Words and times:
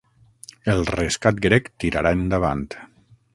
El 0.73 0.81
rescat 0.93 1.37
grec 1.47 1.69
tirarà 1.85 2.15
endavant 2.21 2.65